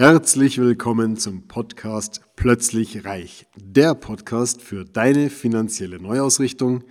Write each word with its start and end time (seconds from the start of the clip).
Herzlich 0.00 0.56
willkommen 0.56 1.18
zum 1.18 1.46
Podcast 1.46 2.22
Plötzlich 2.34 3.04
Reich, 3.04 3.46
der 3.54 3.94
Podcast 3.94 4.62
für 4.62 4.86
deine 4.86 5.28
finanzielle 5.28 6.00
Neuausrichtung 6.00 6.84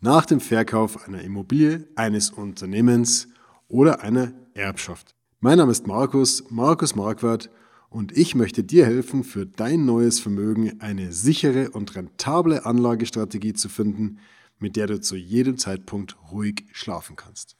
nach 0.00 0.26
dem 0.26 0.40
Verkauf 0.40 1.06
einer 1.06 1.22
Immobilie, 1.22 1.86
eines 1.94 2.30
Unternehmens 2.30 3.28
oder 3.68 4.02
einer 4.02 4.32
Erbschaft. 4.54 5.14
Mein 5.38 5.58
Name 5.58 5.70
ist 5.70 5.86
Markus, 5.86 6.50
Markus 6.50 6.96
Marquardt 6.96 7.48
und 7.90 8.16
ich 8.16 8.34
möchte 8.34 8.64
dir 8.64 8.84
helfen, 8.84 9.22
für 9.22 9.46
dein 9.46 9.84
neues 9.84 10.18
Vermögen 10.18 10.80
eine 10.80 11.12
sichere 11.12 11.70
und 11.70 11.94
rentable 11.94 12.66
Anlagestrategie 12.66 13.52
zu 13.52 13.68
finden, 13.68 14.18
mit 14.58 14.74
der 14.74 14.88
du 14.88 15.00
zu 15.00 15.14
jedem 15.14 15.58
Zeitpunkt 15.58 16.16
ruhig 16.32 16.64
schlafen 16.72 17.14
kannst. 17.14 17.57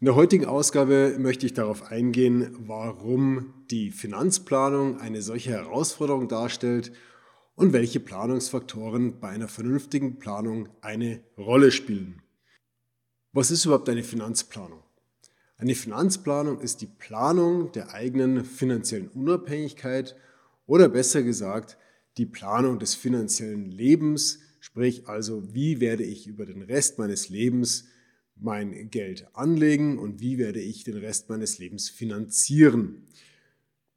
In 0.00 0.04
der 0.04 0.14
heutigen 0.14 0.44
Ausgabe 0.44 1.16
möchte 1.18 1.44
ich 1.44 1.54
darauf 1.54 1.90
eingehen, 1.90 2.54
warum 2.60 3.52
die 3.68 3.90
Finanzplanung 3.90 5.00
eine 5.00 5.22
solche 5.22 5.50
Herausforderung 5.50 6.28
darstellt 6.28 6.92
und 7.56 7.72
welche 7.72 7.98
Planungsfaktoren 7.98 9.18
bei 9.18 9.30
einer 9.30 9.48
vernünftigen 9.48 10.20
Planung 10.20 10.68
eine 10.82 11.24
Rolle 11.36 11.72
spielen. 11.72 12.22
Was 13.32 13.50
ist 13.50 13.64
überhaupt 13.64 13.88
eine 13.88 14.04
Finanzplanung? 14.04 14.84
Eine 15.56 15.74
Finanzplanung 15.74 16.60
ist 16.60 16.80
die 16.80 16.86
Planung 16.86 17.72
der 17.72 17.92
eigenen 17.92 18.44
finanziellen 18.44 19.08
Unabhängigkeit 19.08 20.14
oder 20.66 20.88
besser 20.88 21.24
gesagt 21.24 21.76
die 22.18 22.26
Planung 22.26 22.78
des 22.78 22.94
finanziellen 22.94 23.72
Lebens, 23.72 24.38
sprich 24.60 25.08
also 25.08 25.52
wie 25.52 25.80
werde 25.80 26.04
ich 26.04 26.28
über 26.28 26.46
den 26.46 26.62
Rest 26.62 27.00
meines 27.00 27.30
Lebens 27.30 27.88
mein 28.40 28.90
Geld 28.90 29.26
anlegen 29.34 29.98
und 29.98 30.20
wie 30.20 30.38
werde 30.38 30.60
ich 30.60 30.84
den 30.84 30.96
Rest 30.96 31.28
meines 31.28 31.58
Lebens 31.58 31.88
finanzieren. 31.88 33.06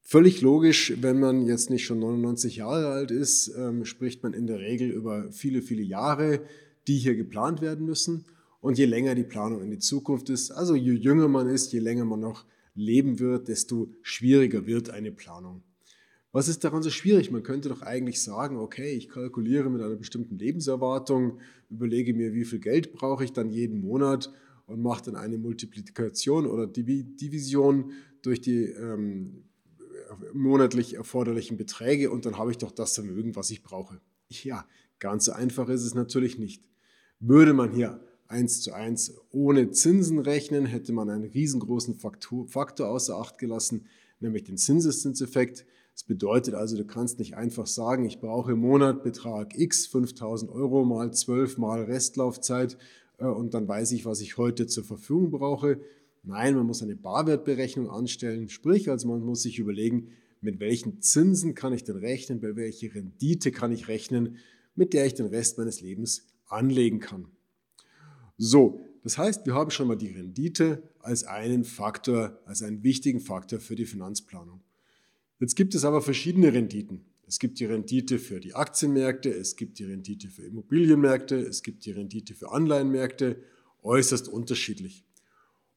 Völlig 0.01 0.41
logisch, 0.41 0.93
wenn 1.01 1.19
man 1.19 1.45
jetzt 1.45 1.69
nicht 1.69 1.85
schon 1.85 1.99
99 1.99 2.57
Jahre 2.57 2.87
alt 2.87 3.11
ist, 3.11 3.53
ähm, 3.57 3.85
spricht 3.85 4.23
man 4.23 4.33
in 4.33 4.47
der 4.47 4.59
Regel 4.59 4.89
über 4.89 5.31
viele, 5.31 5.61
viele 5.61 5.83
Jahre, 5.83 6.41
die 6.87 6.97
hier 6.97 7.15
geplant 7.15 7.61
werden 7.61 7.85
müssen. 7.85 8.25
Und 8.59 8.77
je 8.77 8.85
länger 8.85 9.15
die 9.15 9.23
Planung 9.23 9.61
in 9.61 9.71
die 9.71 9.79
Zukunft 9.79 10.29
ist, 10.29 10.51
also 10.51 10.75
je 10.75 10.93
jünger 10.93 11.27
man 11.27 11.47
ist, 11.47 11.71
je 11.71 11.79
länger 11.79 12.05
man 12.05 12.19
noch 12.19 12.45
leben 12.75 13.19
wird, 13.19 13.47
desto 13.47 13.89
schwieriger 14.01 14.65
wird 14.65 14.89
eine 14.89 15.11
Planung. 15.11 15.63
Was 16.33 16.47
ist 16.47 16.63
daran 16.63 16.81
so 16.81 16.89
schwierig? 16.89 17.29
Man 17.29 17.43
könnte 17.43 17.67
doch 17.67 17.81
eigentlich 17.81 18.21
sagen, 18.21 18.57
okay, 18.57 18.93
ich 18.93 19.09
kalkuliere 19.09 19.69
mit 19.69 19.81
einer 19.81 19.97
bestimmten 19.97 20.37
Lebenserwartung, 20.37 21.39
überlege 21.69 22.13
mir, 22.13 22.33
wie 22.33 22.45
viel 22.45 22.59
Geld 22.59 22.93
brauche 22.93 23.25
ich 23.25 23.33
dann 23.33 23.49
jeden 23.49 23.81
Monat 23.81 24.31
und 24.65 24.81
mache 24.81 25.03
dann 25.03 25.17
eine 25.17 25.37
Multiplikation 25.37 26.45
oder 26.45 26.67
Division 26.67 27.91
durch 28.21 28.39
die 28.39 28.63
ähm, 28.63 29.43
monatlich 30.33 30.95
erforderlichen 30.95 31.57
Beträge 31.57 32.09
und 32.11 32.25
dann 32.25 32.37
habe 32.37 32.51
ich 32.51 32.57
doch 32.57 32.71
das 32.71 32.95
Vermögen, 32.95 33.35
was 33.35 33.51
ich 33.51 33.63
brauche. 33.63 33.99
Ja, 34.29 34.65
ganz 34.99 35.25
so 35.25 35.33
einfach 35.33 35.67
ist 35.67 35.83
es 35.83 35.93
natürlich 35.93 36.37
nicht. 36.37 36.63
Würde 37.19 37.53
man 37.53 37.71
hier 37.71 37.99
eins 38.27 38.61
zu 38.61 38.73
eins 38.73 39.13
ohne 39.31 39.71
Zinsen 39.71 40.19
rechnen, 40.19 40.65
hätte 40.65 40.93
man 40.93 41.09
einen 41.09 41.25
riesengroßen 41.25 41.95
Faktor, 41.95 42.47
Faktor 42.47 42.87
außer 42.87 43.17
Acht 43.17 43.37
gelassen, 43.37 43.87
nämlich 44.19 44.45
den 44.45 44.57
Zinseszinseffekt. 44.57 45.65
Das 45.93 46.03
bedeutet 46.03 46.53
also, 46.53 46.77
du 46.77 46.85
kannst 46.85 47.19
nicht 47.19 47.35
einfach 47.35 47.67
sagen, 47.67 48.05
ich 48.05 48.19
brauche 48.19 48.53
im 48.53 48.59
Monat 48.59 49.03
Betrag 49.03 49.57
X, 49.57 49.87
5000 49.87 50.51
Euro 50.51 50.83
mal 50.85 51.13
12 51.13 51.57
mal 51.57 51.83
Restlaufzeit 51.83 52.77
äh, 53.17 53.25
und 53.25 53.53
dann 53.53 53.67
weiß 53.67 53.91
ich, 53.91 54.05
was 54.05 54.21
ich 54.21 54.37
heute 54.37 54.67
zur 54.67 54.83
Verfügung 54.83 55.31
brauche. 55.31 55.79
Nein, 56.23 56.55
man 56.55 56.65
muss 56.65 56.83
eine 56.83 56.95
Barwertberechnung 56.95 57.89
anstellen, 57.89 58.47
sprich 58.49 58.89
also 58.89 59.07
man 59.07 59.21
muss 59.21 59.43
sich 59.43 59.59
überlegen, 59.59 60.09
mit 60.39 60.59
welchen 60.59 61.01
Zinsen 61.01 61.55
kann 61.55 61.73
ich 61.73 61.83
denn 61.83 61.97
rechnen, 61.97 62.39
bei 62.39 62.55
welcher 62.55 62.93
Rendite 62.95 63.51
kann 63.51 63.71
ich 63.71 63.87
rechnen, 63.87 64.37
mit 64.75 64.93
der 64.93 65.05
ich 65.05 65.13
den 65.13 65.27
Rest 65.27 65.57
meines 65.57 65.81
Lebens 65.81 66.27
anlegen 66.47 66.99
kann. 66.99 67.27
So, 68.37 68.81
das 69.03 69.17
heißt, 69.17 69.45
wir 69.45 69.53
haben 69.53 69.71
schon 69.71 69.87
mal 69.87 69.97
die 69.97 70.09
Rendite 70.09 70.83
als 70.99 71.23
einen 71.23 71.63
Faktor, 71.63 72.39
als 72.45 72.61
einen 72.61 72.83
wichtigen 72.83 73.19
Faktor 73.19 73.59
für 73.59 73.75
die 73.75 73.85
Finanzplanung. 73.85 74.61
Jetzt 75.41 75.55
gibt 75.55 75.73
es 75.73 75.85
aber 75.85 76.03
verschiedene 76.03 76.53
Renditen. 76.53 77.03
Es 77.25 77.39
gibt 77.39 77.59
die 77.59 77.65
Rendite 77.65 78.19
für 78.19 78.39
die 78.39 78.53
Aktienmärkte, 78.53 79.31
es 79.31 79.55
gibt 79.55 79.79
die 79.79 79.85
Rendite 79.85 80.27
für 80.27 80.43
Immobilienmärkte, 80.43 81.35
es 81.35 81.63
gibt 81.63 81.83
die 81.83 81.91
Rendite 81.91 82.35
für 82.35 82.51
Anleihenmärkte, 82.51 83.37
äußerst 83.81 84.27
unterschiedlich. 84.27 85.03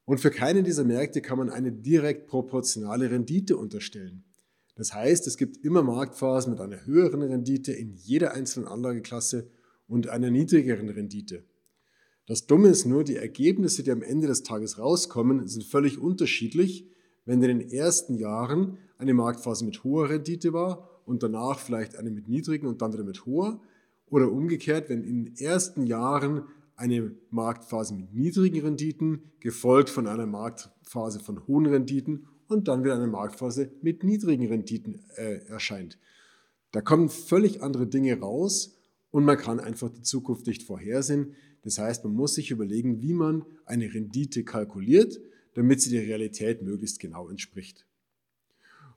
Und 0.04 0.18
für 0.18 0.30
keine 0.30 0.64
dieser 0.64 0.84
Märkte 0.84 1.22
kann 1.22 1.38
man 1.38 1.48
eine 1.48 1.72
direkt 1.72 2.26
proportionale 2.26 3.10
Rendite 3.10 3.56
unterstellen. 3.56 4.24
Das 4.74 4.92
heißt, 4.92 5.26
es 5.26 5.38
gibt 5.38 5.64
immer 5.64 5.82
Marktphasen 5.82 6.52
mit 6.52 6.60
einer 6.60 6.84
höheren 6.84 7.22
Rendite 7.22 7.72
in 7.72 7.94
jeder 7.94 8.34
einzelnen 8.34 8.68
Anlageklasse 8.68 9.48
und 9.88 10.08
einer 10.08 10.30
niedrigeren 10.30 10.90
Rendite. 10.90 11.42
Das 12.26 12.46
Dumme 12.46 12.68
ist 12.68 12.84
nur, 12.84 13.02
die 13.02 13.16
Ergebnisse, 13.16 13.82
die 13.82 13.92
am 13.92 14.02
Ende 14.02 14.26
des 14.26 14.42
Tages 14.42 14.78
rauskommen, 14.78 15.48
sind 15.48 15.64
völlig 15.64 15.98
unterschiedlich, 15.98 16.86
wenn 17.24 17.42
in 17.42 17.60
den 17.60 17.70
ersten 17.70 18.16
Jahren 18.16 18.76
eine 19.04 19.14
Marktphase 19.14 19.64
mit 19.64 19.84
hoher 19.84 20.08
Rendite 20.08 20.52
war 20.52 20.88
und 21.06 21.22
danach 21.22 21.58
vielleicht 21.58 21.96
eine 21.96 22.10
mit 22.10 22.28
niedrigen 22.28 22.66
und 22.66 22.82
dann 22.82 22.92
wieder 22.92 23.04
mit 23.04 23.26
hoher. 23.26 23.60
Oder 24.06 24.30
umgekehrt, 24.30 24.88
wenn 24.88 25.02
in 25.02 25.24
den 25.24 25.36
ersten 25.36 25.86
Jahren 25.86 26.44
eine 26.76 27.14
Marktphase 27.30 27.94
mit 27.94 28.14
niedrigen 28.14 28.60
Renditen, 28.62 29.22
gefolgt 29.40 29.90
von 29.90 30.06
einer 30.06 30.26
Marktphase 30.26 31.20
von 31.20 31.46
hohen 31.46 31.66
Renditen 31.66 32.26
und 32.48 32.68
dann 32.68 32.82
wieder 32.82 32.96
eine 32.96 33.06
Marktphase 33.06 33.70
mit 33.82 34.02
niedrigen 34.04 34.48
Renditen 34.48 35.00
äh, 35.16 35.46
erscheint. 35.46 35.98
Da 36.72 36.80
kommen 36.80 37.08
völlig 37.08 37.62
andere 37.62 37.86
Dinge 37.86 38.18
raus 38.18 38.76
und 39.10 39.24
man 39.24 39.36
kann 39.36 39.60
einfach 39.60 39.90
die 39.90 40.02
Zukunft 40.02 40.46
nicht 40.46 40.62
vorhersehen. 40.62 41.34
Das 41.62 41.78
heißt, 41.78 42.04
man 42.04 42.14
muss 42.14 42.34
sich 42.34 42.50
überlegen, 42.50 43.00
wie 43.00 43.12
man 43.12 43.44
eine 43.64 43.92
Rendite 43.92 44.44
kalkuliert 44.44 45.20
damit 45.54 45.80
sie 45.80 45.90
der 45.90 46.02
Realität 46.02 46.62
möglichst 46.62 47.00
genau 47.00 47.28
entspricht. 47.28 47.86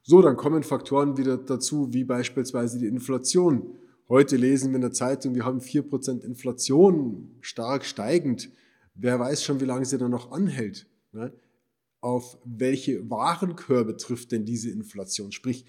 So, 0.10 0.22
dann 0.22 0.38
kommen 0.38 0.64
Faktoren 0.64 1.18
wieder 1.18 1.38
dazu, 1.38 1.92
wie 1.92 2.06
beispielsweise 2.06 2.80
die 2.80 2.86
Inflation. 2.86 3.76
Heute 4.08 4.38
lesen 4.38 4.70
wir 4.70 4.76
in 4.76 4.82
der 4.82 4.94
Zeitung, 4.94 5.36
wir 5.36 5.44
haben 5.44 5.60
4% 5.60 6.22
Inflation, 6.22 7.36
stark 7.42 7.84
steigend. 7.84 8.50
Wer 8.96 9.20
weiß 9.20 9.44
schon, 9.44 9.60
wie 9.60 9.66
lange 9.66 9.84
sie 9.84 9.98
dann 9.98 10.12
noch 10.12 10.32
anhält. 10.32 10.88
Ne? 11.12 11.34
Auf 12.00 12.38
welche 12.46 13.10
Warenkörbe 13.10 13.98
trifft 13.98 14.32
denn 14.32 14.46
diese 14.46 14.72
Inflation? 14.72 15.34
Sprich, 15.34 15.66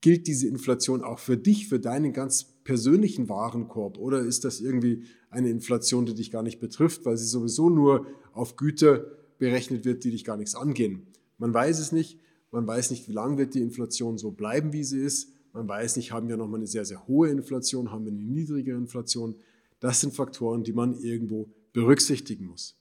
gilt 0.00 0.28
diese 0.28 0.46
Inflation 0.46 1.02
auch 1.02 1.18
für 1.18 1.36
dich, 1.36 1.66
für 1.66 1.80
deinen 1.80 2.12
ganz 2.12 2.44
persönlichen 2.62 3.28
Warenkorb? 3.28 3.98
Oder 3.98 4.20
ist 4.20 4.44
das 4.44 4.60
irgendwie 4.60 5.02
eine 5.28 5.50
Inflation, 5.50 6.06
die 6.06 6.14
dich 6.14 6.30
gar 6.30 6.44
nicht 6.44 6.60
betrifft, 6.60 7.04
weil 7.04 7.16
sie 7.16 7.26
sowieso 7.26 7.68
nur 7.68 8.06
auf 8.32 8.54
Güter 8.54 9.06
berechnet 9.38 9.84
wird, 9.84 10.04
die 10.04 10.12
dich 10.12 10.24
gar 10.24 10.36
nichts 10.36 10.54
angehen. 10.54 11.08
Man 11.36 11.52
weiß 11.52 11.80
es 11.80 11.90
nicht. 11.90 12.20
Man 12.50 12.66
weiß 12.66 12.90
nicht, 12.90 13.08
wie 13.08 13.12
lange 13.12 13.38
wird 13.38 13.54
die 13.54 13.60
Inflation 13.60 14.18
so 14.18 14.30
bleiben, 14.32 14.72
wie 14.72 14.84
sie 14.84 15.00
ist. 15.00 15.32
Man 15.52 15.68
weiß 15.68 15.96
nicht, 15.96 16.12
haben 16.12 16.28
wir 16.28 16.36
nochmal 16.36 16.60
eine 16.60 16.66
sehr, 16.66 16.84
sehr 16.84 17.06
hohe 17.06 17.28
Inflation, 17.28 17.90
haben 17.90 18.04
wir 18.04 18.12
eine 18.12 18.22
niedrigere 18.22 18.76
Inflation. 18.76 19.36
Das 19.78 20.00
sind 20.00 20.14
Faktoren, 20.14 20.62
die 20.62 20.72
man 20.72 20.94
irgendwo 21.00 21.48
berücksichtigen 21.72 22.46
muss. 22.46 22.76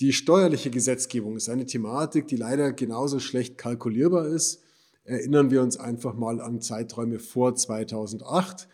Die 0.00 0.12
steuerliche 0.12 0.70
Gesetzgebung 0.70 1.36
ist 1.36 1.48
eine 1.48 1.66
Thematik, 1.66 2.26
die 2.26 2.36
leider 2.36 2.72
genauso 2.72 3.20
schlecht 3.20 3.58
kalkulierbar 3.58 4.26
ist. 4.26 4.62
Erinnern 5.04 5.50
wir 5.50 5.62
uns 5.62 5.76
einfach 5.76 6.14
mal 6.14 6.40
an 6.40 6.60
Zeiträume 6.60 7.18
vor 7.18 7.54
2008. 7.54 8.68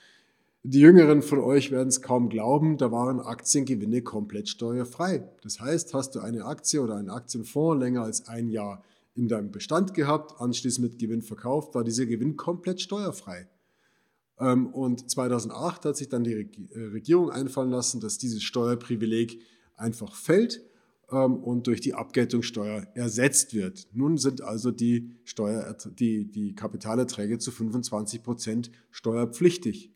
Die 0.70 0.80
Jüngeren 0.80 1.22
von 1.22 1.38
euch 1.38 1.70
werden 1.70 1.88
es 1.88 2.02
kaum 2.02 2.28
glauben, 2.28 2.76
da 2.76 2.92
waren 2.92 3.20
Aktiengewinne 3.20 4.02
komplett 4.02 4.50
steuerfrei. 4.50 5.26
Das 5.40 5.60
heißt, 5.60 5.94
hast 5.94 6.14
du 6.14 6.20
eine 6.20 6.44
Aktie 6.44 6.82
oder 6.82 6.96
einen 6.96 7.08
Aktienfonds 7.08 7.82
länger 7.82 8.02
als 8.02 8.28
ein 8.28 8.50
Jahr 8.50 8.84
in 9.14 9.28
deinem 9.28 9.50
Bestand 9.50 9.94
gehabt, 9.94 10.38
anschließend 10.38 10.86
mit 10.86 10.98
Gewinn 10.98 11.22
verkauft, 11.22 11.74
war 11.74 11.84
dieser 11.84 12.04
Gewinn 12.04 12.36
komplett 12.36 12.82
steuerfrei. 12.82 13.48
Ähm, 14.38 14.66
und 14.66 15.10
2008 15.10 15.86
hat 15.86 15.96
sich 15.96 16.10
dann 16.10 16.22
die 16.22 16.34
äh, 16.34 16.78
Regierung 16.92 17.30
einfallen 17.30 17.70
lassen, 17.70 17.98
dass 18.00 18.18
dieses 18.18 18.42
Steuerprivileg 18.42 19.40
einfach 19.74 20.14
fällt 20.14 20.62
ähm, 21.10 21.36
und 21.36 21.66
durch 21.66 21.80
die 21.80 21.94
Abgeltungssteuer 21.94 22.88
ersetzt 22.92 23.54
wird. 23.54 23.88
Nun 23.94 24.18
sind 24.18 24.42
also 24.42 24.70
die, 24.70 25.16
Steuer, 25.24 25.74
die, 25.98 26.30
die 26.30 26.54
Kapitalerträge 26.54 27.38
zu 27.38 27.52
25 27.52 28.22
Prozent 28.22 28.70
steuerpflichtig. 28.90 29.94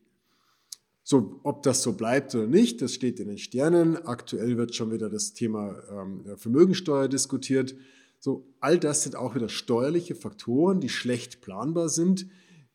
So, 1.13 1.39
ob 1.43 1.61
das 1.61 1.83
so 1.83 1.93
bleibt 1.93 2.33
oder 2.33 2.47
nicht, 2.47 2.81
das 2.81 2.95
steht 2.95 3.19
in 3.19 3.27
den 3.27 3.37
Sternen. 3.37 3.97
Aktuell 3.97 4.57
wird 4.57 4.73
schon 4.73 4.91
wieder 4.91 5.11
das 5.11 5.33
Thema 5.33 5.75
ähm, 5.91 6.25
Vermögensteuer 6.37 7.07
diskutiert. 7.07 7.75
So, 8.17 8.51
all 8.59 8.79
das 8.79 9.03
sind 9.03 9.15
auch 9.15 9.35
wieder 9.35 9.47
steuerliche 9.47 10.15
Faktoren, 10.15 10.81
die 10.81 10.89
schlecht 10.89 11.41
planbar 11.41 11.89
sind, 11.89 12.25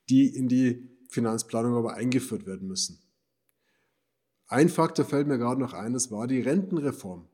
die 0.08 0.28
in 0.28 0.46
die 0.46 0.88
Finanzplanung 1.08 1.74
aber 1.74 1.94
eingeführt 1.94 2.46
werden 2.46 2.68
müssen. 2.68 3.00
Ein 4.46 4.68
Faktor 4.68 5.04
fällt 5.04 5.26
mir 5.26 5.38
gerade 5.38 5.60
noch 5.60 5.72
ein, 5.72 5.92
das 5.92 6.12
war 6.12 6.28
die 6.28 6.40
Rentenreform. 6.40 7.26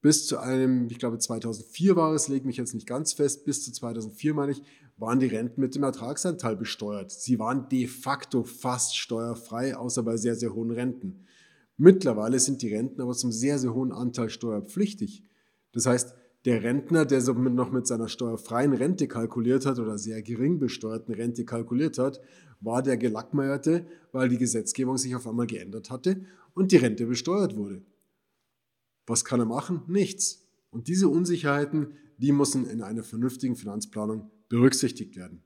bis 0.00 0.26
zu 0.26 0.38
einem, 0.38 0.88
ich 0.88 0.98
glaube 0.98 1.18
2004 1.18 1.94
war 1.94 2.14
es, 2.14 2.28
lege 2.28 2.46
mich 2.46 2.56
jetzt 2.56 2.72
nicht 2.72 2.86
ganz 2.86 3.12
fest, 3.12 3.44
bis 3.44 3.66
zu 3.66 3.70
2004 3.70 4.32
meine 4.32 4.52
ich, 4.52 4.62
waren 5.02 5.18
die 5.18 5.26
Renten 5.26 5.60
mit 5.60 5.74
dem 5.74 5.82
Ertragsanteil 5.82 6.54
besteuert. 6.54 7.10
Sie 7.10 7.40
waren 7.40 7.68
de 7.68 7.88
facto 7.88 8.44
fast 8.44 8.96
steuerfrei, 8.96 9.76
außer 9.76 10.04
bei 10.04 10.16
sehr, 10.16 10.36
sehr 10.36 10.54
hohen 10.54 10.70
Renten. 10.70 11.26
Mittlerweile 11.76 12.38
sind 12.38 12.62
die 12.62 12.72
Renten 12.72 13.00
aber 13.00 13.12
zum 13.12 13.32
sehr, 13.32 13.58
sehr 13.58 13.74
hohen 13.74 13.90
Anteil 13.90 14.30
steuerpflichtig. 14.30 15.24
Das 15.72 15.86
heißt, 15.86 16.14
der 16.44 16.62
Rentner, 16.62 17.04
der 17.04 17.20
so 17.20 17.32
noch 17.32 17.72
mit 17.72 17.88
seiner 17.88 18.08
steuerfreien 18.08 18.74
Rente 18.74 19.08
kalkuliert 19.08 19.66
hat 19.66 19.80
oder 19.80 19.98
sehr 19.98 20.22
gering 20.22 20.60
besteuerten 20.60 21.12
Rente 21.12 21.44
kalkuliert 21.44 21.98
hat, 21.98 22.20
war 22.60 22.80
der 22.80 22.96
Gelackmeierte, 22.96 23.84
weil 24.12 24.28
die 24.28 24.38
Gesetzgebung 24.38 24.98
sich 24.98 25.16
auf 25.16 25.26
einmal 25.26 25.48
geändert 25.48 25.90
hatte 25.90 26.24
und 26.54 26.70
die 26.70 26.76
Rente 26.76 27.06
besteuert 27.06 27.56
wurde. 27.56 27.82
Was 29.08 29.24
kann 29.24 29.40
er 29.40 29.46
machen? 29.46 29.82
Nichts. 29.88 30.46
Und 30.70 30.86
diese 30.86 31.08
Unsicherheiten, 31.08 31.94
die 32.18 32.30
müssen 32.30 32.66
in 32.70 32.82
einer 32.82 33.02
vernünftigen 33.02 33.56
Finanzplanung 33.56 34.30
berücksichtigt 34.52 35.16
werden. 35.16 35.42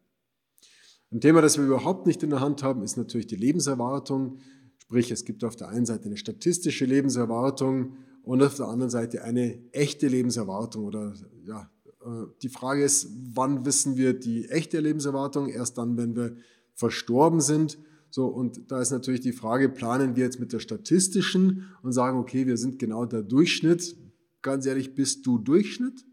Ein 1.12 1.20
Thema, 1.20 1.40
das 1.40 1.58
wir 1.58 1.64
überhaupt 1.64 2.08
nicht 2.08 2.24
in 2.24 2.30
der 2.30 2.40
Hand 2.40 2.64
haben, 2.64 2.82
ist 2.82 2.96
natürlich 2.96 3.28
die 3.28 3.36
Lebenserwartung. 3.36 4.38
Sprich, 4.78 5.12
es 5.12 5.24
gibt 5.24 5.44
auf 5.44 5.54
der 5.54 5.68
einen 5.68 5.86
Seite 5.86 6.06
eine 6.06 6.16
statistische 6.16 6.86
Lebenserwartung 6.86 7.98
und 8.24 8.42
auf 8.42 8.56
der 8.56 8.66
anderen 8.66 8.90
Seite 8.90 9.22
eine 9.22 9.62
echte 9.70 10.08
Lebenserwartung. 10.08 10.86
Oder 10.86 11.14
ja, 11.44 11.70
äh, 12.04 12.26
die 12.42 12.48
Frage 12.48 12.82
ist, 12.82 13.08
wann 13.32 13.64
wissen 13.64 13.96
wir 13.96 14.12
die 14.12 14.48
echte 14.48 14.80
Lebenserwartung? 14.80 15.50
Erst 15.50 15.78
dann, 15.78 15.96
wenn 15.96 16.16
wir 16.16 16.34
verstorben 16.74 17.40
sind. 17.40 17.78
So, 18.10 18.26
und 18.26 18.72
da 18.72 18.80
ist 18.80 18.90
natürlich 18.90 19.20
die 19.20 19.32
Frage, 19.32 19.68
planen 19.68 20.16
wir 20.16 20.24
jetzt 20.24 20.40
mit 20.40 20.52
der 20.52 20.58
statistischen 20.58 21.62
und 21.84 21.92
sagen, 21.92 22.18
okay, 22.18 22.48
wir 22.48 22.56
sind 22.56 22.80
genau 22.80 23.06
der 23.06 23.22
Durchschnitt. 23.22 23.96
Ganz 24.42 24.66
ehrlich, 24.66 24.96
bist 24.96 25.24
du 25.26 25.38
Durchschnitt? 25.38 26.04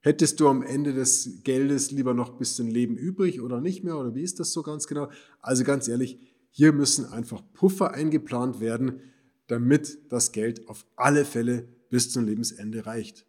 Hättest 0.00 0.38
du 0.38 0.48
am 0.48 0.62
Ende 0.62 0.92
des 0.92 1.42
Geldes 1.42 1.90
lieber 1.90 2.14
noch 2.14 2.32
ein 2.32 2.38
bisschen 2.38 2.68
Leben 2.68 2.96
übrig 2.96 3.40
oder 3.40 3.60
nicht 3.60 3.82
mehr? 3.82 3.98
Oder 3.98 4.14
wie 4.14 4.22
ist 4.22 4.38
das 4.38 4.52
so 4.52 4.62
ganz 4.62 4.86
genau? 4.86 5.10
Also 5.40 5.64
ganz 5.64 5.88
ehrlich, 5.88 6.18
hier 6.50 6.72
müssen 6.72 7.04
einfach 7.06 7.42
Puffer 7.52 7.92
eingeplant 7.92 8.60
werden, 8.60 9.00
damit 9.48 9.98
das 10.12 10.32
Geld 10.32 10.68
auf 10.68 10.86
alle 10.96 11.24
Fälle 11.24 11.68
bis 11.90 12.10
zum 12.10 12.26
Lebensende 12.26 12.86
reicht. 12.86 13.26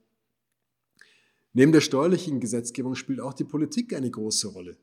Neben 1.53 1.71
der 1.71 1.81
steuerlichen 1.81 2.39
Gesetzgebung 2.39 2.95
spielt 2.95 3.19
auch 3.19 3.33
die 3.33 3.43
Politik 3.43 3.93
eine 3.93 4.11
große 4.11 4.49
Rolle. 4.49 4.77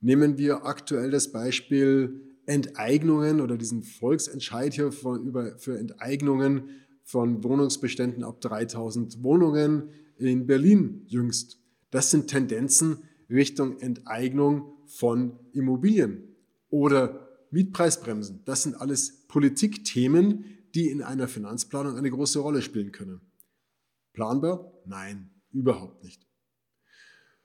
Nehmen 0.00 0.38
wir 0.38 0.64
aktuell 0.64 1.10
das 1.10 1.30
Beispiel 1.30 2.22
Enteignungen 2.46 3.40
oder 3.40 3.58
diesen 3.58 3.82
Volksentscheid 3.82 4.72
hier 4.72 4.92
für, 4.92 5.78
Enteignungen 5.78 6.70
von 7.02 7.44
Wohnungsbeständen 7.44 8.24
ab 8.24 8.40
3000 8.40 9.22
Wohnungen 9.22 9.90
in 10.18 10.46
Berlin 10.46 11.02
jüngst. 11.06 11.60
Das 11.90 12.10
sind 12.10 12.28
Tendenzen 12.28 12.98
Richtung 13.30 13.78
Enteignung 13.80 14.72
von 14.86 15.38
Immobilien 15.52 16.36
oder 16.68 17.26
Mietpreisbremsen, 17.50 18.42
das 18.44 18.64
sind 18.64 18.80
alles 18.80 19.26
Politikthemen, 19.28 20.44
die 20.74 20.90
in 20.90 21.02
einer 21.02 21.28
Finanzplanung 21.28 21.96
eine 21.96 22.10
große 22.10 22.38
Rolle 22.38 22.60
spielen 22.60 22.92
können. 22.92 23.20
Planbar? 24.12 24.72
Nein, 24.84 25.30
überhaupt 25.52 26.02
nicht. 26.02 26.26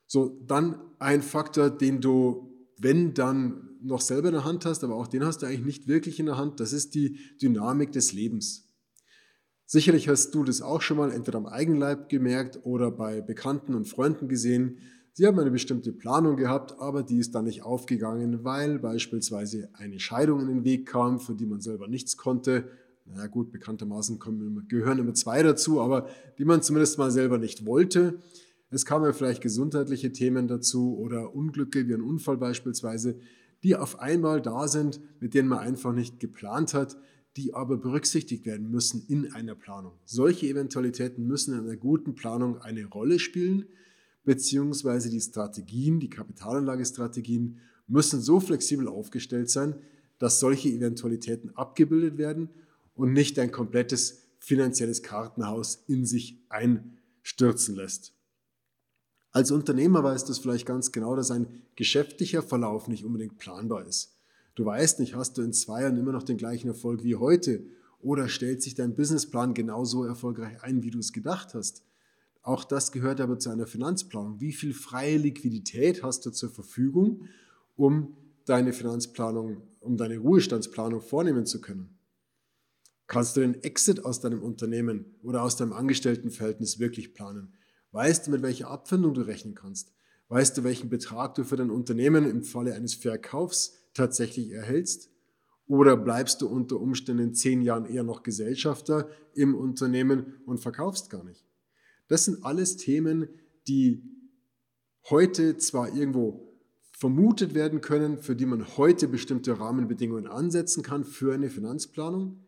So, 0.08 0.42
dann 0.46 0.82
ein 1.00 1.22
Faktor, 1.22 1.70
den 1.70 2.02
du, 2.02 2.68
wenn 2.78 3.14
dann 3.14 3.70
noch 3.82 4.02
selber 4.02 4.28
in 4.30 4.34
der 4.34 4.44
Hand 4.44 4.66
hast, 4.66 4.84
aber 4.84 4.96
auch 4.96 5.08
den 5.08 5.24
hast 5.24 5.42
du 5.42 5.46
eigentlich 5.46 5.66
nicht 5.66 5.88
wirklich 5.88 6.20
in 6.20 6.26
der 6.26 6.38
Hand, 6.38 6.60
das 6.60 6.74
ist 6.74 6.94
die 6.94 7.18
Dynamik 7.42 7.92
des 7.92 8.12
Lebens. 8.12 8.68
Sicherlich 9.74 10.10
hast 10.10 10.36
du 10.36 10.44
das 10.44 10.62
auch 10.62 10.82
schon 10.82 10.98
mal 10.98 11.14
entweder 11.14 11.38
am 11.38 11.46
Eigenleib 11.46 12.10
gemerkt 12.10 12.60
oder 12.64 12.92
bei 12.92 13.22
Bekannten 13.22 13.74
und 13.74 13.88
Freunden 13.88 14.28
gesehen, 14.28 14.80
Sie 15.14 15.26
haben 15.26 15.40
eine 15.40 15.50
bestimmte 15.50 15.94
Planung 15.94 16.36
gehabt, 16.36 16.76
aber 16.80 17.04
die 17.04 17.20
ist 17.20 17.36
dann 17.36 17.46
nicht 17.46 17.64
aufgegangen, 17.64 18.44
weil 18.44 18.80
beispielsweise 18.80 19.70
eine 19.72 20.02
Scheidung 20.02 20.42
in 20.42 20.48
den 20.48 20.64
Weg 20.66 20.88
kam, 20.88 21.22
für 21.22 21.36
die 21.36 21.46
man 21.46 21.62
selber 21.62 21.88
nichts 21.88 22.18
konnte. 22.18 22.68
Naja 23.06 23.28
gut, 23.28 23.54
bekanntermaßen 23.54 24.20
kommen, 24.20 24.66
gehören 24.68 25.00
immer 25.00 25.14
zwei 25.14 25.42
dazu, 25.42 25.80
aber 25.80 26.10
die 26.38 26.44
man 26.44 26.62
zumindest 26.62 26.98
mal 26.98 27.10
selber 27.10 27.38
nicht 27.38 27.66
wollte. 27.66 28.20
Es 28.72 28.86
kamen 28.86 29.14
vielleicht 29.14 29.42
gesundheitliche 29.42 30.12
Themen 30.12 30.50
dazu 30.50 30.98
oder 30.98 31.34
Unglücke 31.34 31.88
wie 31.88 31.94
ein 31.94 32.02
Unfall 32.02 32.36
beispielsweise, 32.36 33.16
die 33.64 33.78
auf 33.78 34.00
einmal 34.00 34.42
da 34.42 34.68
sind, 34.68 35.00
mit 35.22 35.34
denen 35.34 35.48
man 35.48 35.60
einfach 35.60 35.94
nicht 35.94 36.20
geplant 36.20 36.74
hat, 36.74 36.98
die 37.38 37.54
aber 37.54 37.78
berücksichtigt 37.78 38.46
werden 38.46 38.70
müssen 38.70 39.06
in 39.08 39.32
einer 39.34 39.56
Planung. 39.56 39.94
Solche 40.06 40.48
Eventualitäten 40.48 41.26
müssen 41.26 41.54
in 41.54 41.62
einer 41.62 41.78
guten 41.78 42.16
Planung 42.16 42.58
eine 42.62 42.86
Rolle 42.86 43.20
spielen 43.20 43.66
beziehungsweise 44.24 45.10
die 45.10 45.22
Strategien, 45.22 46.00
die 46.00 46.10
Kapitalanlagestrategien 46.10 47.60
müssen 47.88 48.22
so 48.22 48.40
flexibel 48.40 48.88
aufgestellt 48.88 49.50
sein, 49.50 49.76
dass 50.20 50.40
solche 50.40 50.70
Eventualitäten 50.70 51.56
abgebildet 51.56 52.18
werden 52.18 52.50
und 52.94 53.14
nicht 53.14 53.40
ein 53.40 53.52
komplettes 53.52 54.22
finanzielles 54.40 55.02
Kartenhaus 55.02 55.84
in 55.88 56.06
sich 56.06 56.44
einstürzen 56.50 57.76
lässt. 57.76 58.14
Als 59.32 59.52
Unternehmer 59.52 60.04
weißt 60.04 60.28
du 60.28 60.34
es 60.34 60.40
vielleicht 60.40 60.66
ganz 60.66 60.92
genau, 60.92 61.16
dass 61.16 61.32
ein 61.32 61.64
geschäftlicher 61.76 62.44
Verlauf 62.44 62.88
nicht 62.88 63.06
unbedingt 63.06 63.38
planbar 63.38 63.88
ist. 63.88 64.21
Du 64.56 64.66
weißt 64.66 65.00
nicht, 65.00 65.16
hast 65.16 65.38
du 65.38 65.42
in 65.42 65.54
zwei 65.54 65.84
Jahren 65.84 65.98
immer 65.98 66.12
noch 66.12 66.24
den 66.24 66.38
gleichen 66.38 66.68
Erfolg 66.68 67.04
wie 67.04 67.16
heute 67.16 67.64
oder 68.00 68.28
stellt 68.28 68.62
sich 68.62 68.76
dein 68.76 68.96
Businessplan 68.96 69.54
genauso 69.54 70.04
erfolgreich 70.04 70.62
ein, 70.64 70.84
wie 70.84 70.92
du 70.92 71.00
es 71.00 71.14
gedacht 71.14 71.54
hast. 71.54 71.84
Auch 72.42 72.64
das 72.64 72.92
gehört 72.92 73.22
aber 73.22 73.38
zu 73.38 73.50
einer 73.50 73.68
Finanzplanung. 73.68 74.40
Wie 74.40 74.52
viel 74.52 74.74
freie 74.74 75.18
Liquidität 75.18 76.04
hast 76.04 76.26
du 76.26 76.32
zur 76.32 76.50
Verfügung, 76.50 77.28
um 77.76 78.18
deine 78.46 78.74
Finanzplanung, 78.74 79.62
um 79.80 79.96
deine 79.96 80.18
Ruhestandsplanung 80.18 81.02
vornehmen 81.02 81.46
zu 81.46 81.62
können? 81.62 81.98
Kannst 83.06 83.36
du 83.38 83.42
den 83.42 83.62
Exit 83.64 84.06
aus 84.06 84.22
deinem 84.22 84.42
Unternehmen 84.42 85.06
oder 85.22 85.44
aus 85.44 85.56
deinem 85.56 85.74
Angestelltenverhältnis 85.74 86.80
wirklich 86.80 87.14
planen? 87.14 87.54
Weißt 87.92 88.26
du, 88.26 88.32
mit 88.32 88.42
welcher 88.42 88.70
Abfindung 88.70 89.14
du 89.14 89.22
rechnen 89.22 89.54
kannst? 89.54 89.94
Weißt 90.30 90.58
du, 90.58 90.64
welchen 90.64 90.90
Betrag 90.90 91.36
du 91.36 91.44
für 91.44 91.58
dein 91.58 91.70
Unternehmen 91.70 92.26
im 92.26 92.44
Falle 92.44 92.74
eines 92.74 92.94
Verkaufs 92.94 93.81
tatsächlich 93.94 94.52
erhältst? 94.52 95.10
Oder 95.68 95.96
bleibst 95.96 96.42
du 96.42 96.48
unter 96.48 96.80
Umständen 96.80 97.24
in 97.24 97.34
zehn 97.34 97.62
Jahren 97.62 97.86
eher 97.86 98.04
noch 98.04 98.24
Gesellschafter 98.24 99.10
im 99.34 99.56
Unternehmen 99.56 100.42
und 100.46 100.60
verkaufst 100.60 101.10
gar 101.10 101.24
nicht? 101.24 101.46
Das 102.08 102.26
sind 102.26 102.44
alles 102.44 102.76
Themen, 102.76 103.30
die 103.68 104.04
heute 105.10 105.58
zwar 105.58 105.96
irgendwo 105.96 106.52
vermutet 106.92 107.54
werden 107.54 107.82
können, 107.82 108.18
für 108.18 108.36
die 108.36 108.46
man 108.46 108.78
heute 108.78 109.08
bestimmte 109.08 109.60
Rahmenbedingungen 109.60 110.28
ansetzen 110.28 110.84
kann 110.84 111.04
für 111.04 111.34
eine 111.34 111.50
Finanzplanung. 111.50 112.44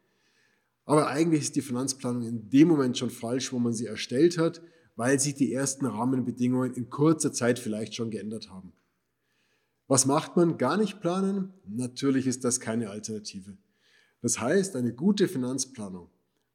Aber 0.86 1.08
eigentlich 1.08 1.44
ist 1.44 1.56
die 1.56 1.62
Finanzplanung 1.62 2.24
in 2.24 2.50
dem 2.50 2.68
Moment 2.68 2.98
schon 2.98 3.10
falsch, 3.10 3.54
wo 3.54 3.60
man 3.60 3.74
sie 3.74 3.86
erstellt 3.86 4.38
hat, 4.38 4.62
weil 4.96 5.20
sich 5.20 5.34
die 5.34 5.54
ersten 5.54 5.86
Rahmenbedingungen 5.86 6.74
in 6.74 6.90
kurzer 6.90 7.32
Zeit 7.32 7.58
vielleicht 7.58 7.96
schon 7.96 8.12
geändert 8.12 8.52
haben. 8.52 8.74
Was 9.88 10.06
macht 10.06 10.36
man? 10.38 10.58
Gar 10.58 10.78
nicht 10.78 11.02
planen? 11.02 11.54
Natürlich 11.68 12.28
ist 12.28 12.44
das 12.44 12.60
keine 12.60 12.90
Alternative. 12.90 13.58
Das 14.22 14.40
heißt, 14.40 14.76
eine 14.76 14.94
gute 14.94 15.28
Finanzplanung 15.28 16.10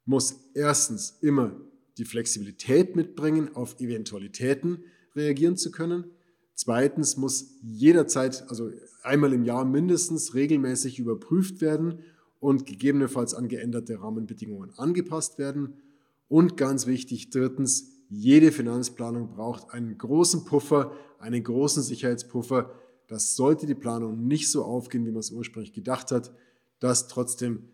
muss 0.04 0.50
erstens 0.54 1.18
immer 1.20 1.52
die 1.99 2.06
Flexibilität 2.06 2.97
mitbringen, 2.97 3.54
auf 3.54 3.78
Eventualitäten 3.80 4.85
reagieren 5.14 5.56
zu 5.56 5.70
können. 5.70 6.04
Zweitens 6.54 7.16
muss 7.16 7.58
jederzeit, 7.62 8.44
also 8.49 8.70
einmal 9.02 9.32
im 9.32 9.44
Jahr 9.44 9.64
mindestens, 9.64 10.35
regelmäßig 10.35 10.99
überprüft 10.99 11.61
werden 11.61 12.00
und 12.40 12.66
gegebenenfalls 12.66 13.35
an 13.35 13.49
geänderte 13.49 14.00
Rahmenbedingungen 14.00 14.73
angepasst 14.76 15.38
werden. 15.38 15.75
Und 16.28 16.56
ganz 16.56 16.87
wichtig, 16.87 17.30
drittens, 17.30 17.92
jede 18.08 18.52
Finanzplanung 18.52 19.30
braucht 19.30 19.70
einen 19.70 19.99
großen 19.99 20.44
Puffer, 20.44 20.92
einen 21.18 21.42
großen 21.42 21.82
Sicherheitspuffer. 21.82 22.73
Das 23.08 23.34
sollte 23.34 23.66
die 23.66 23.74
Planung 23.74 24.26
nicht 24.26 24.50
so 24.50 24.64
aufgehen, 24.64 25.04
wie 25.04 25.10
man 25.10 25.20
es 25.20 25.32
ursprünglich 25.32 25.72
gedacht 25.72 26.12
hat, 26.12 26.32
dass 26.78 27.08
trotzdem 27.08 27.70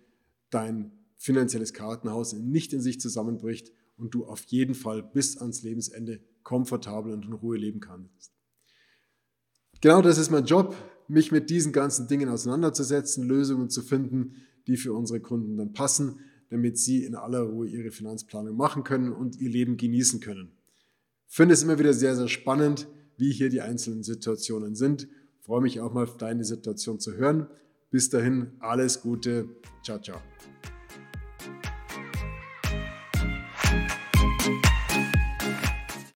dein 0.50 0.92
finanzielles 1.16 1.72
Kartenhaus 1.72 2.32
nicht 2.32 2.72
in 2.72 2.80
sich 2.80 3.00
zusammenbricht 3.00 3.72
und 3.96 4.14
du 4.14 4.24
auf 4.24 4.44
jeden 4.46 4.74
Fall 4.74 5.02
bis 5.02 5.36
ans 5.38 5.62
Lebensende 5.62 6.20
komfortabel 6.42 7.12
und 7.12 7.24
in 7.24 7.32
Ruhe 7.32 7.56
leben 7.56 7.80
kannst. 7.80 8.32
Genau 9.80 10.02
das 10.02 10.18
ist 10.18 10.30
mein 10.30 10.44
Job, 10.44 10.74
mich 11.08 11.32
mit 11.32 11.50
diesen 11.50 11.72
ganzen 11.72 12.08
Dingen 12.08 12.28
auseinanderzusetzen, 12.28 13.26
Lösungen 13.26 13.68
zu 13.68 13.82
finden, 13.82 14.36
die 14.66 14.76
für 14.76 14.94
unsere 14.94 15.20
Kunden 15.20 15.56
dann 15.56 15.72
passen, 15.72 16.20
damit 16.50 16.78
sie 16.78 17.04
in 17.04 17.14
aller 17.14 17.40
Ruhe 17.40 17.66
ihre 17.66 17.90
Finanzplanung 17.90 18.56
machen 18.56 18.84
können 18.84 19.12
und 19.12 19.36
ihr 19.36 19.50
Leben 19.50 19.76
genießen 19.76 20.20
können. 20.20 20.52
Ich 21.28 21.36
finde 21.36 21.54
es 21.54 21.62
immer 21.62 21.78
wieder 21.78 21.92
sehr, 21.92 22.16
sehr 22.16 22.28
spannend, 22.28 22.86
wie 23.16 23.32
hier 23.32 23.48
die 23.48 23.60
einzelnen 23.60 24.02
Situationen 24.02 24.74
sind. 24.74 25.08
Freue 25.44 25.60
mich 25.60 25.78
auch 25.80 25.92
mal 25.92 26.06
deine 26.18 26.42
Situation 26.42 26.98
zu 26.98 27.16
hören. 27.16 27.46
Bis 27.90 28.08
dahin, 28.08 28.52
alles 28.60 29.02
Gute. 29.02 29.46
Ciao, 29.82 30.00
ciao. 30.00 30.20